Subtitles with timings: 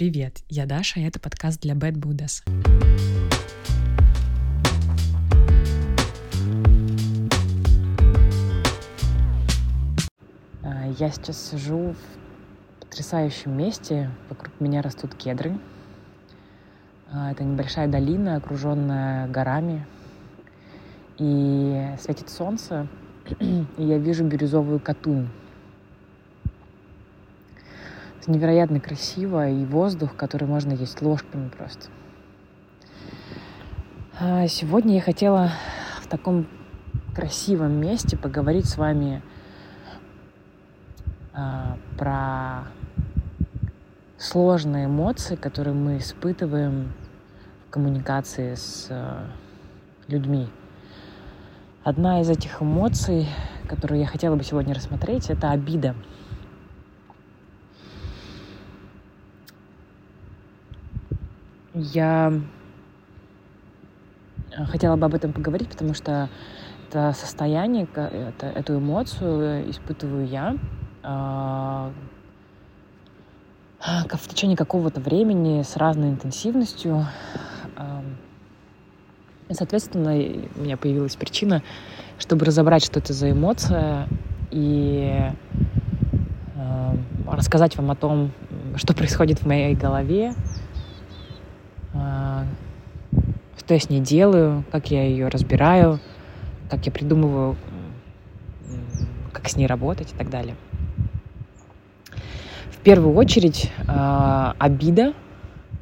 [0.00, 2.42] Привет, я Даша, и это подкаст для Bad Buddhas.
[10.62, 14.10] А, я сейчас сижу в потрясающем месте.
[14.30, 15.58] Вокруг меня растут кедры.
[17.12, 19.86] А, это небольшая долина, окруженная горами.
[21.18, 22.88] И светит солнце,
[23.38, 25.28] и я вижу бирюзовую катунь
[28.20, 31.88] это невероятно красиво, и воздух, который можно есть ложками просто.
[34.18, 35.52] А сегодня я хотела
[36.02, 36.46] в таком
[37.14, 39.22] красивом месте поговорить с вами
[41.32, 42.64] а, про
[44.18, 46.92] сложные эмоции, которые мы испытываем
[47.66, 49.24] в коммуникации с а,
[50.08, 50.48] людьми.
[51.82, 53.26] Одна из этих эмоций,
[53.66, 55.94] которую я хотела бы сегодня рассмотреть, это обида.
[61.80, 62.32] Я
[64.52, 66.28] э, хотела бы об этом поговорить, потому что
[66.88, 70.56] это состояние, это, эту эмоцию испытываю я
[71.02, 71.90] э,
[74.16, 77.06] в течение какого-то времени с разной интенсивностью.
[77.76, 78.02] Э,
[79.50, 80.12] соответственно,
[80.56, 81.62] у меня появилась причина,
[82.18, 84.06] чтобы разобрать, что это за эмоция,
[84.50, 85.32] и
[86.56, 88.32] э, рассказать вам о том,
[88.76, 90.34] что происходит в моей голове,
[91.92, 96.00] что я с ней делаю, как я ее разбираю,
[96.68, 97.56] как я придумываю,
[99.32, 100.56] как с ней работать и так далее.
[102.72, 105.12] В первую очередь а, обида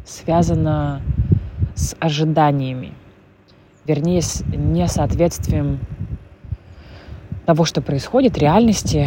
[0.04, 1.00] связана
[1.74, 2.92] с ожиданиями,
[3.86, 5.78] вернее, с несоответствием
[7.46, 9.06] того, что происходит, реальности,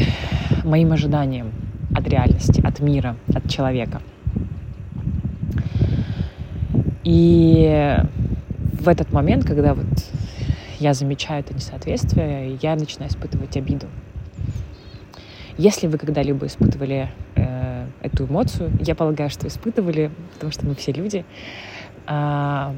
[0.63, 1.51] моим ожиданиям
[1.95, 4.01] от реальности, от мира, от человека–
[7.03, 7.97] и
[8.81, 9.85] в этот момент, когда вот
[10.79, 13.87] я замечаю это несоответствие, я начинаю испытывать обиду.
[15.57, 20.91] Если вы когда-либо испытывали э, эту эмоцию, я полагаю, что испытывали, потому что мы все
[20.91, 21.23] люди,
[22.07, 22.73] э,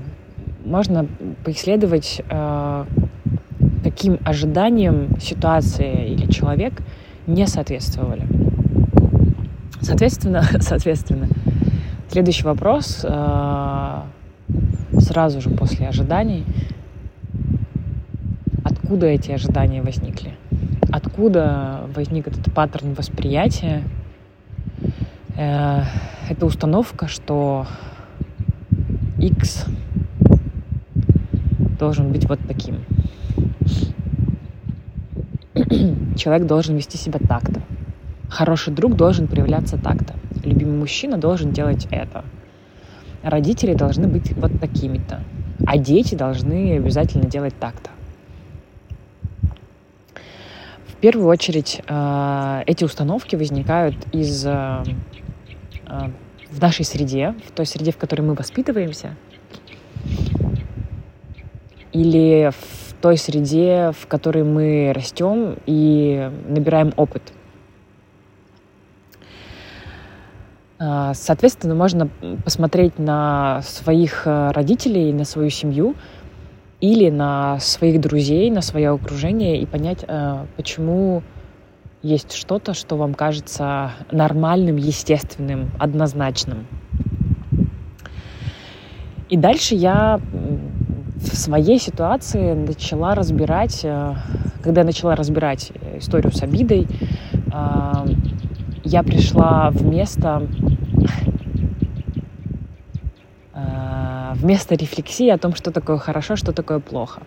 [0.66, 1.08] можно
[1.46, 2.86] поисследовать, э,
[3.84, 6.74] каким ожиданиям ситуация или человек
[7.28, 8.28] не соответствовали.
[9.82, 11.28] Соответственно, соответственно,
[12.14, 14.02] Следующий вопрос э,
[15.00, 16.46] сразу же после ожиданий.
[18.64, 20.36] Откуда эти ожидания возникли?
[20.92, 23.82] Откуда возник этот паттерн восприятия?
[25.36, 25.86] Э,
[26.30, 27.66] это установка, что
[29.18, 29.66] X
[31.80, 32.86] должен быть вот таким.
[36.16, 37.60] Человек должен вести себя так-то.
[38.30, 40.14] Хороший друг должен проявляться так-то
[40.44, 42.24] любимый мужчина должен делать это.
[43.24, 45.22] Родители должны быть вот такими-то.
[45.66, 47.90] А дети должны обязательно делать так-то.
[50.88, 54.84] В первую очередь э, эти установки возникают из э,
[55.88, 56.10] э,
[56.50, 59.16] в нашей среде, в той среде, в которой мы воспитываемся,
[61.92, 67.22] или в той среде, в которой мы растем и набираем опыт–
[69.06, 70.63] А,
[71.14, 72.10] соответственно, можно
[72.44, 75.96] посмотреть на своих э, родителей, на свою семью
[76.82, 81.22] или на своих друзей, на свое окружение и понять, э, почему
[82.02, 86.68] есть что-то, что вам кажется нормальным, естественным, однозначным.
[89.30, 90.20] И дальше я
[91.16, 94.16] в своей ситуации начала разбирать, э,
[94.64, 96.88] когда я начала разбирать историю с обидой,
[98.84, 100.48] я пришла в место,
[103.54, 107.22] э, в место рефлексии о том, что такое хорошо, что такое плохо.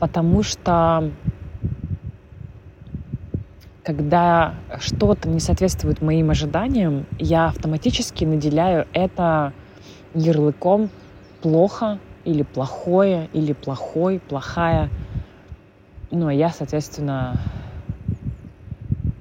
[0.00, 1.10] Потому что
[3.82, 9.52] когда что-то не соответствует моим ожиданиям, я автоматически наделяю это
[10.12, 10.90] ярлыком
[11.46, 14.90] плохо или плохое, или плохой, плохая.
[16.10, 17.36] Ну, а я, соответственно,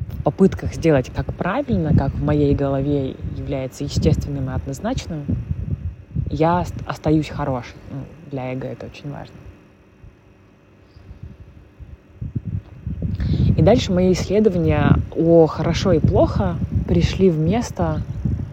[0.10, 5.24] в попытках сделать как правильно, как в моей голове является естественным и однозначным,
[6.32, 7.76] я остаюсь хорошей.
[7.92, 8.00] Ну,
[8.32, 9.36] для эго это очень важно.
[13.56, 16.56] И дальше мои исследования о хорошо и плохо
[16.88, 18.02] пришли в место,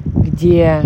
[0.05, 0.83] где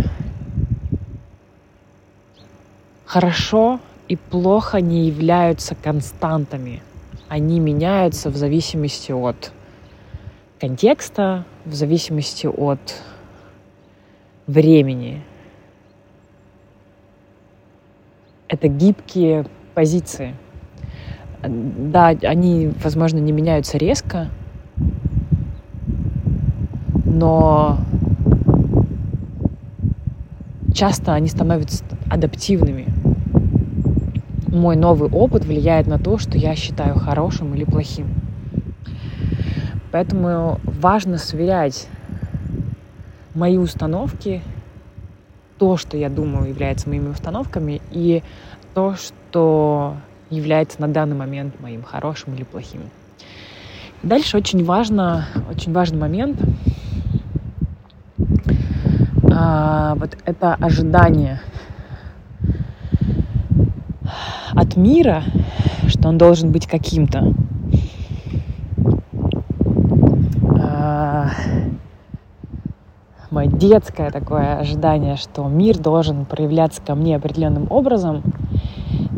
[3.07, 6.83] хорошо и плохо не являются константами
[7.29, 9.53] они меняются в зависимости от
[10.61, 13.03] контекста, в зависимости от
[14.47, 15.23] времени.
[18.49, 20.35] Это гибкие позиции.
[21.43, 24.29] Да, они, возможно, не меняются резко,
[27.05, 27.79] но
[30.73, 32.87] часто они становятся адаптивными.
[34.49, 38.07] Мой новый опыт влияет на то, что я считаю хорошим или плохим.
[39.91, 41.89] Поэтому важно сверять
[43.35, 44.43] мои установки,
[45.59, 48.23] то, что я думаю, является моими установками, и
[48.75, 49.97] то, что
[50.31, 52.83] является на данный момент моим хорошим или плохим.
[54.03, 56.41] Дальше очень важно, очень важный момент.
[59.33, 61.41] А, вот это ожидание
[64.77, 65.23] мира,
[65.89, 67.33] что он должен быть каким-то.
[70.59, 71.31] А,
[73.31, 78.23] мое детское такое ожидание, что мир должен проявляться ко мне определенным образом.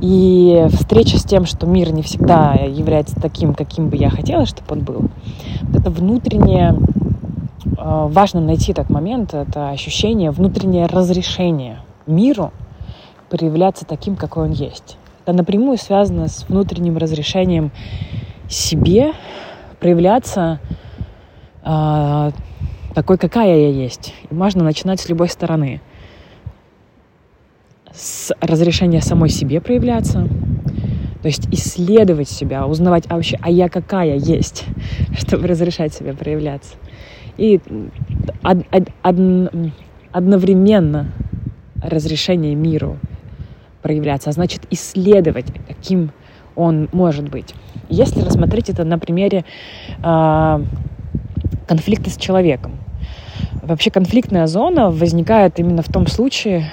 [0.00, 4.66] И встреча с тем, что мир не всегда является таким, каким бы я хотела, чтобы
[4.70, 5.04] он был,
[5.62, 6.78] вот это внутреннее,
[7.76, 12.52] а, важно найти этот момент, это ощущение, внутреннее разрешение миру
[13.28, 14.96] проявляться таким, какой он есть.
[15.28, 17.70] Это напрямую связано с внутренним разрешением
[18.48, 19.12] себе
[19.78, 20.58] проявляться
[21.62, 22.30] э,
[22.94, 24.14] такой, какая я есть.
[24.30, 25.82] И можно начинать с любой стороны.
[27.92, 30.26] С разрешения самой себе проявляться,
[31.20, 34.64] то есть исследовать себя, узнавать, а вообще, а я какая есть,
[35.18, 36.76] чтобы разрешать себе проявляться.
[37.36, 37.60] И
[38.42, 39.52] од, од, од,
[40.10, 41.12] одновременно
[41.82, 42.96] разрешение миру
[43.82, 46.12] проявляться, а значит исследовать, каким
[46.56, 47.54] он может быть.
[47.88, 49.44] Если рассмотреть это на примере
[50.02, 50.64] э,
[51.68, 52.72] конфликта с человеком.
[53.62, 56.70] Вообще конфликтная зона возникает именно в том случае,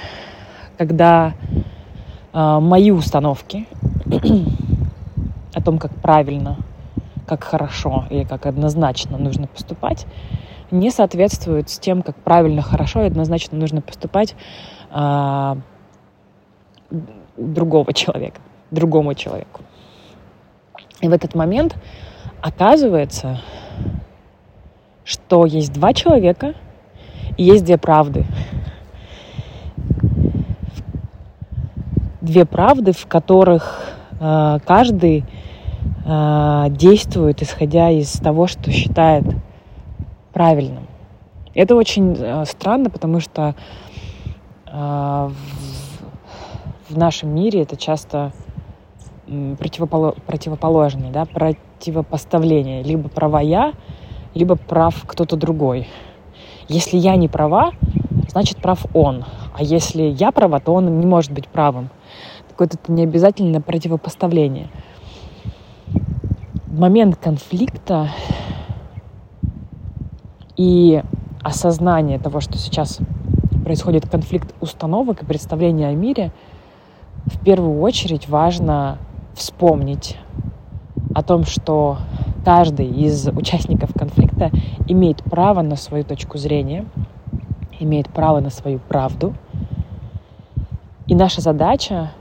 [0.78, 1.34] когда
[2.34, 3.68] э, мои установки
[5.54, 6.58] о том, как правильно,
[7.28, 10.06] как хорошо или как однозначно нужно поступать,
[10.72, 14.36] не соответствуют с тем, как правильно, хорошо и однозначно нужно поступать
[14.92, 15.56] э,
[17.38, 18.40] другого человека,
[18.72, 19.62] другому человеку.
[21.02, 21.76] И в этот момент
[22.42, 23.42] оказывается,
[25.04, 26.54] что есть два человека
[27.38, 28.26] и есть две правды.
[32.22, 33.84] Две правды, в которых
[34.20, 35.26] э, каждый
[36.06, 39.26] э, действует, исходя из того, что считает
[40.34, 40.88] правильным.
[41.54, 43.56] Это очень э, странно, потому что
[44.66, 45.30] э,
[46.90, 48.32] в нашем мире это часто
[49.28, 52.84] противоположные, да, противопоставление.
[52.84, 53.74] Либо права я,
[54.36, 55.88] либо прав кто-то другой.
[56.68, 57.72] Если я не права,
[58.30, 59.26] значит прав он.
[59.54, 61.90] А если я права, то он не может быть правым.
[62.50, 64.68] Такое это не обязательно противопоставление.
[66.68, 68.10] Момент конфликта
[70.56, 71.02] и
[71.42, 73.00] осознание того, что сейчас
[73.64, 76.32] происходит конфликт установок и представления о мире–
[77.26, 78.98] в первую очередь важно
[79.34, 80.18] вспомнить
[81.14, 81.98] о том, что
[82.44, 84.52] каждый из участников конфликта
[84.88, 86.86] имеет право на свою точку зрения,
[87.80, 89.34] имеет право на свою правду.
[91.08, 92.12] И наша задача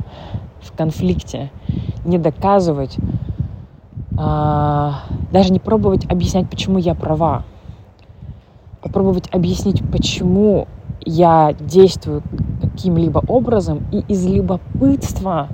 [0.61, 1.51] в конфликте
[2.05, 2.97] не доказывать,
[4.17, 5.03] а,
[5.33, 7.45] даже не пробовать объяснять, почему я права,
[8.83, 10.67] попробовать объяснить, почему
[11.05, 12.23] я действую
[12.61, 15.49] каким-либо образом и из любопытства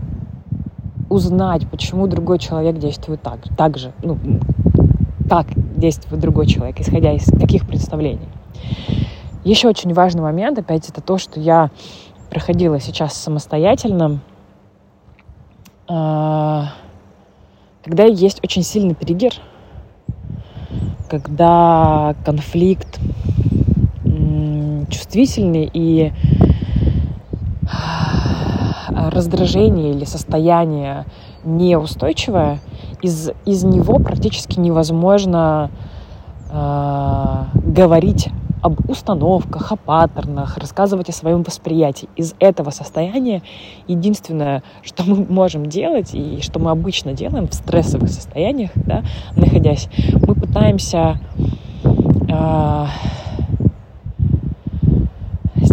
[1.09, 4.19] узнать, почему другой человек действует так, так же, ну,
[5.29, 8.29] как действует другой человек, исходя из каких представлений.
[9.45, 11.71] Еще очень важный момент, опять, это то, что я
[12.31, 14.21] проходила сейчас самостоятельно,
[15.89, 16.73] а,
[17.83, 19.33] когда есть очень сильный триггер,
[21.09, 23.01] когда конфликт
[24.91, 26.13] чувствительный и
[29.11, 31.07] раздражение или состояние
[31.45, 32.59] неустойчивое,
[33.03, 35.71] из, из него практически невозможно
[36.51, 38.29] э, говорить
[38.63, 42.11] об установках, о паттернах, рассказывать о своем восприятии.
[42.17, 43.43] Из этого состояния
[43.89, 49.03] единственное, что мы можем делать и что мы обычно делаем в стрессовых состояниях, да,
[49.35, 49.89] находясь,
[50.27, 51.19] мы пытаемся
[52.29, 52.87] э,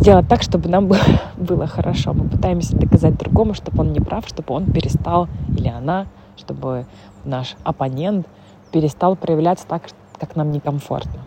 [0.08, 0.90] сделать так, чтобы нам
[1.38, 2.14] было хорошо.
[2.14, 6.06] Мы пытаемся доказать другому, чтобы он не прав, чтобы он перестал или она
[6.38, 6.86] чтобы
[7.26, 8.28] наш оппонент
[8.72, 9.84] перестал проявляться так,
[10.20, 11.22] как нам некомфортно.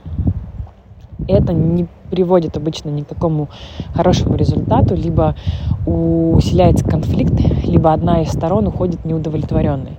[1.26, 3.48] Это не приводит обычно ни к какому
[3.92, 5.34] хорошему результату, либо
[5.84, 7.34] усиляется конфликт,
[7.64, 9.98] либо одна из сторон уходит неудовлетворенной.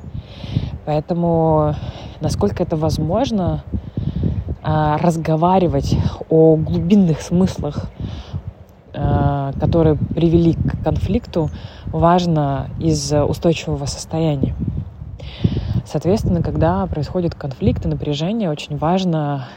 [0.86, 1.76] Поэтому,
[2.22, 3.64] насколько это возможно,
[4.64, 5.98] а, разговаривать
[6.30, 7.92] о глубинных смыслах,
[8.94, 11.50] которые привели к конфликту,
[11.88, 14.56] важно из устойчивого состояния.
[15.86, 19.48] Соответственно, когда происходит конфликт и напряжение, очень важно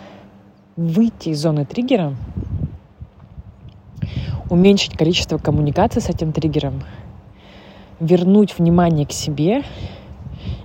[0.76, 2.14] выйти из зоны триггера,
[4.50, 6.82] уменьшить количество коммуникации с этим триггером,
[8.00, 9.62] вернуть внимание к себе,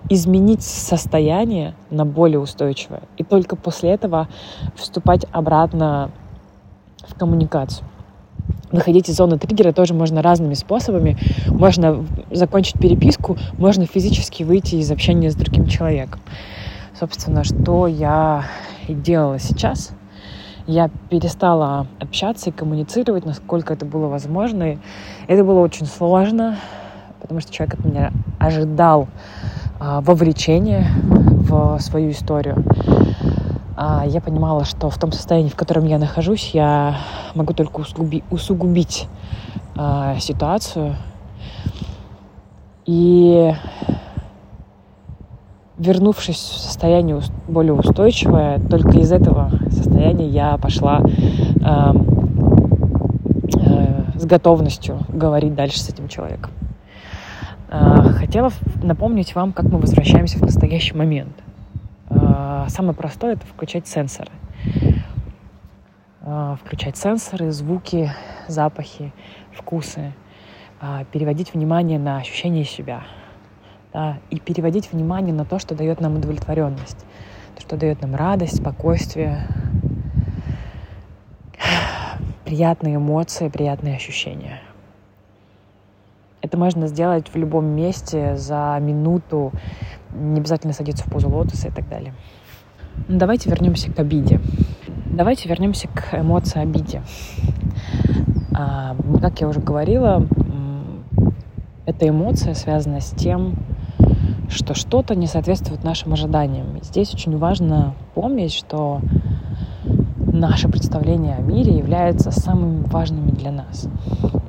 [0.09, 3.03] изменить состояние на более устойчивое.
[3.17, 4.27] И только после этого
[4.75, 6.09] вступать обратно
[7.07, 7.87] в коммуникацию.
[8.71, 11.17] Выходить из зоны триггера тоже можно разными способами.
[11.47, 16.19] Можно закончить переписку, можно физически выйти из общения с другим человеком.
[16.99, 18.45] Собственно, что я
[18.87, 19.91] и делала сейчас.
[20.67, 24.73] Я перестала общаться и коммуницировать, насколько это было возможно.
[24.73, 24.77] И
[25.27, 26.57] это было очень сложно,
[27.21, 29.07] потому что человек от меня ожидал
[29.79, 32.63] а, вовлечения в свою историю.
[33.81, 36.97] А, я понимала, что в том состоянии, в котором я нахожусь, я
[37.33, 39.07] могу только усугуби, усугубить
[39.77, 40.97] а, ситуацию.
[42.85, 43.53] И
[45.77, 51.93] вернувшись в состояние более устойчивое, только из этого состояния я пошла э,
[53.55, 56.51] э, с готовностью говорить дальше с этим человеком.
[57.69, 58.51] Э, хотела
[58.83, 61.31] напомнить вам, как мы возвращаемся в настоящий момент.
[62.39, 64.31] Э, самое простое— это включать сенсоры.
[66.21, 68.11] Э, включать сенсоры, звуки,
[68.47, 69.11] запахи,
[69.51, 70.13] вкусы.
[71.11, 73.03] Переводить внимание на ощущение себя—
[73.93, 77.05] да, и переводить внимание на то, что дает нам удовлетворенность,
[77.55, 79.47] то, что дает нам радость, спокойствие,
[82.45, 84.61] приятные эмоции, приятные ощущения.
[86.41, 89.51] Это можно сделать в любом месте за минуту,
[90.13, 92.13] не обязательно садиться в позу лотоса и так далее.
[93.07, 94.39] Ну, давайте вернемся к обиде.
[95.05, 97.01] Давайте вернемся к эмоции обиде.
[98.53, 100.27] А, как я уже говорила,
[101.85, 103.55] эта эмоция связана с тем,
[104.49, 106.77] что что-то не соответствует нашим ожиданиям.
[106.77, 109.01] И здесь очень важно помнить, что
[110.31, 113.87] наше представление о мире является самыми важными для нас.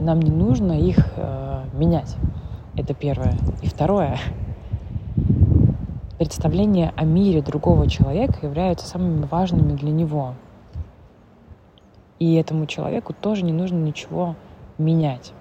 [0.00, 2.17] Нам не нужно их э, менять.
[2.76, 3.35] Это первое.
[3.62, 4.19] И второе.
[6.21, 10.35] Представление о мире другого человека являются самыми важными для него.
[12.19, 14.37] И этому человеку тоже не нужно ничего
[14.77, 15.33] менять.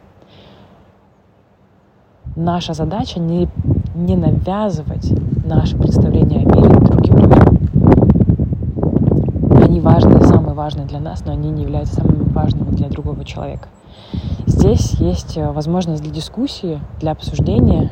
[2.37, 3.49] Наша задача не
[3.93, 5.11] не навязывать
[5.45, 7.57] наше представление о мире другим людям.
[9.61, 13.67] Они важны, самые важные для нас, но они не являются самыми важными для другого человека.
[14.47, 17.89] Здесь есть э, возможность для дискуссии, для обсуждения,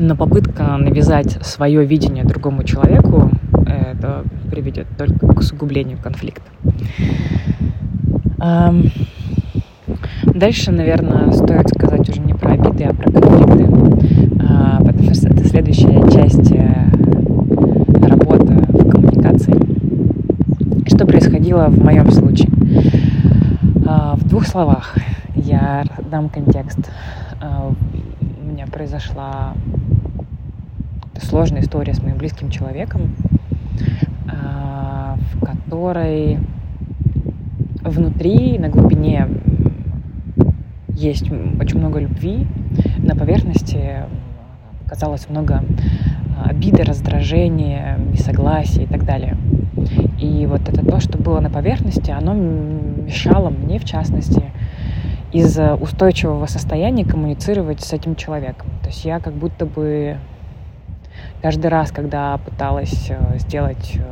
[0.00, 3.30] но попытка навязать свое видение другому человеку
[3.66, 6.50] это приведет только к усугублению конфликта.
[10.24, 13.70] Дальше, наверное, стоит сказать уже не про обиды, а про конфликты
[15.10, 16.88] потому что это следующая часть э,
[18.06, 19.54] работы в коммуникации.
[20.86, 22.50] Что происходило в моем случае?
[23.86, 24.94] А, в двух словах
[25.34, 26.78] я дам контекст.
[27.40, 29.54] У меня произошла
[31.22, 33.14] сложная история с моим близким человеком,
[34.28, 36.38] а, в которой
[37.82, 39.28] внутри, на глубине
[40.88, 42.46] есть очень много любви,
[42.98, 44.04] на поверхности
[44.86, 45.62] казалось много
[46.36, 49.36] а, обиды, раздражения, несогласия и так далее.
[50.20, 54.42] И вот это то, что было на поверхности, оно мешало мне, в частности,
[55.32, 58.68] из устойчивого состояния коммуницировать с этим человеком.
[58.82, 60.16] То есть я как будто бы
[61.42, 64.02] каждый раз, когда пыталась э, сделать, э,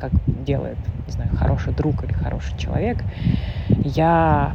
[0.00, 0.12] как
[0.44, 2.98] делает, не знаю, хороший друг или хороший человек,
[3.68, 4.52] я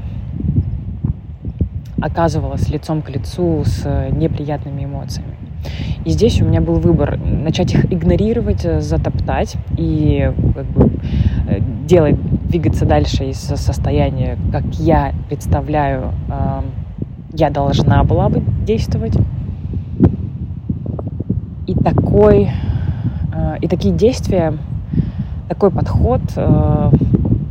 [2.02, 5.36] оказывалась лицом к лицу с неприятными эмоциями.
[6.04, 10.92] И здесь у меня был выбор начать их игнорировать, э, затоптать и как бы,
[11.88, 12.16] делать,
[12.48, 16.14] двигаться дальше из состояния, как я представляю,
[17.34, 19.18] я должна была бы действовать.
[21.66, 22.50] И такой,
[23.34, 24.54] э, и такие действия,
[25.48, 26.92] такой подход э,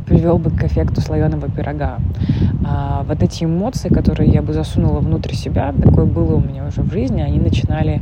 [0.05, 1.97] привел бы к эффекту слоеного пирога.
[2.63, 6.81] А вот эти эмоции, которые я бы засунула внутрь себя, такое было у меня уже
[6.81, 8.01] в жизни, они начинали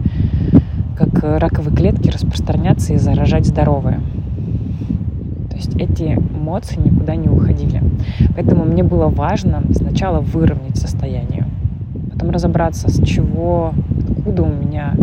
[0.97, 4.01] как раковые клетки распространяться и заражать здоровые.
[5.49, 7.81] То есть эти эмоции никуда не уходили.
[8.35, 11.45] Поэтому мне было важно сначала выровнять состояние,
[12.11, 13.73] потом разобраться, с чего,
[14.09, 14.93] откуда у меня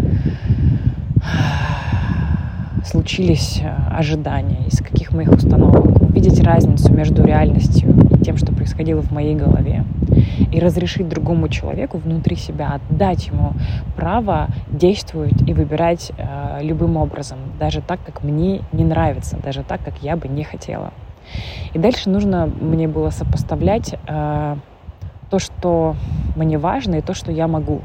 [2.84, 9.02] случились э, ожидания, из каких моих установок, увидеть разницу между реальностью и тем, что происходило
[9.02, 9.84] в моей голове,
[10.52, 13.52] и разрешить другому человеку внутри себя, отдать ему
[13.96, 19.82] право действовать и выбирать э, любым образом, даже так, как мне не нравится, даже так,
[19.84, 20.92] как я бы не хотела.
[21.74, 24.56] И дальше нужно мне было сопоставлять э,
[25.30, 25.94] то, что
[26.36, 27.80] мне важно, и то, что я могу.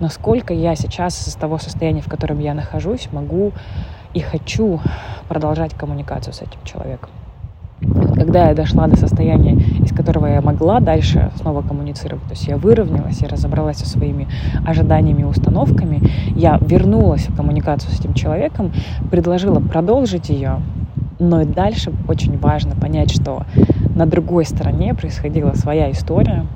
[0.00, 3.52] Насколько я сейчас из того состояния, в котором я нахожусь, могу
[4.14, 4.80] и хочу
[5.28, 7.10] продолжать коммуникацию с этим человеком.
[8.14, 12.56] Когда я дошла до состояния, из которого я могла дальше снова коммуницировать, то есть я
[12.56, 14.28] выровнялась, я разобралась со своими
[14.66, 16.00] ожиданиями и установками,
[16.34, 18.72] я вернулась в коммуникацию с этим человеком,
[19.10, 20.62] предложила продолжить ее,
[21.18, 23.42] но и дальше очень важно понять, что
[23.94, 26.46] на другой стороне происходила своя история,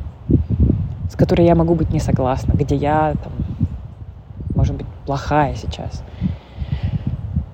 [1.11, 3.33] с которой я могу быть не согласна, где я, там,
[4.55, 6.03] может быть, плохая сейчас.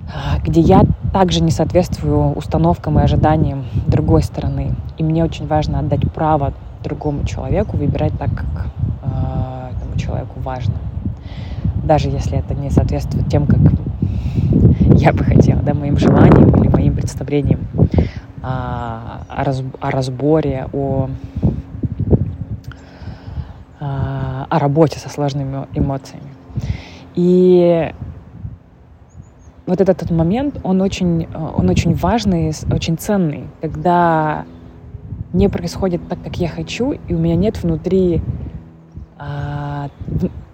[0.08, 0.82] А, где я
[1.12, 4.74] также не соответствую установкам и ожиданиям другой стороны.
[4.98, 6.52] И мне очень важно отдать право
[6.84, 8.66] другому человеку выбирать так, как
[9.02, 10.74] э, этому человеку важно.
[11.82, 13.58] Даже если это не соответствует тем, как
[14.98, 17.60] я бы хотела, да, моим желаниям или моим представлениям
[18.42, 21.08] а, о, раз, о разборе, о,
[24.48, 26.28] о работе со сложными эмоциями.
[27.14, 27.92] И
[29.66, 34.44] вот этот, этот момент, он очень, он очень важный, очень ценный, когда
[35.32, 38.22] не происходит так, как я хочу, и у меня нет внутри,
[39.18, 39.90] а,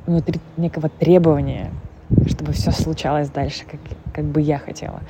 [0.06, 1.70] внутри некого требования,
[2.26, 3.80] чтобы все случалось дальше, как,
[4.12, 5.00] как бы я хотела.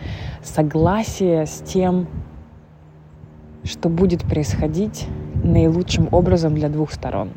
[0.43, 2.07] Согласие с тем,
[3.65, 5.07] что будет происходить
[5.45, 7.31] наилучшим образом для двух сторон.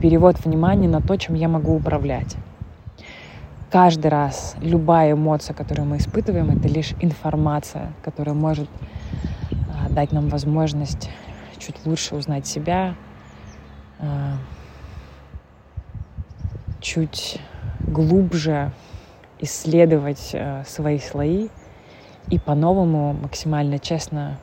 [0.00, 2.36] Перевод внимания на то, чем я могу управлять
[3.70, 8.68] каждый раз любая эмоция, которую мы испытываем, это лишь информация, которая может
[9.74, 11.10] а, дать нам возможность
[11.58, 12.94] чуть лучше узнать себя,
[13.98, 14.36] а,
[16.80, 17.40] чуть
[17.80, 18.72] глубже
[19.38, 21.48] исследовать а, свои слои
[22.28, 24.38] и по-новому, максимально честно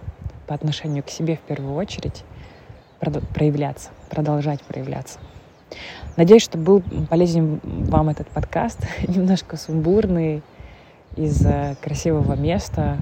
[0.48, 2.24] по отношению к себе в первую очередь
[3.34, 5.20] проявляться, продолжать проявляться.
[6.18, 8.80] Надеюсь, что был полезен вам этот подкаст.
[9.08, 10.42] Немножко сумбурный,
[11.16, 12.98] из э, красивого места.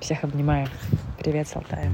[0.00, 0.68] Всех обнимаю.
[1.18, 1.90] Привет с Алтая.